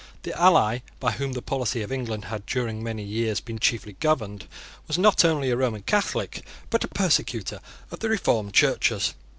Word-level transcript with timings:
The 0.23 0.35
ally 0.35 0.79
by 0.99 1.11
whom 1.11 1.33
the 1.33 1.43
policy 1.43 1.83
of 1.83 1.91
England 1.91 2.25
had, 2.25 2.47
during 2.47 2.81
many 2.81 3.03
years, 3.03 3.39
been 3.39 3.59
chiefly 3.59 3.97
governed, 3.99 4.47
was 4.87 4.97
not 4.97 5.23
only 5.23 5.51
a 5.51 5.55
Roman 5.55 5.83
Catholic, 5.83 6.43
but 6.71 6.83
a 6.83 6.87
persecutor 6.87 7.59
of 7.91 7.99
the 7.99 8.09
reformed 8.09 8.55
Churches. 8.55 9.13